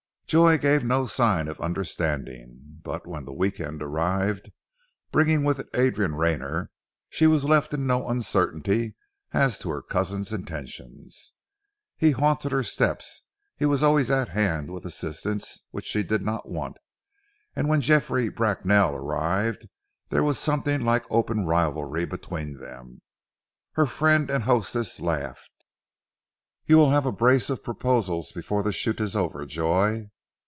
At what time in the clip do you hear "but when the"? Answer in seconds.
2.85-3.33